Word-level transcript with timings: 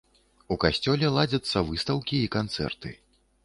У 0.55 0.57
касцёле 0.63 1.11
ладзяцца 1.19 1.65
выстаўкі 1.69 2.15
і 2.25 2.33
канцэрты. 2.41 2.99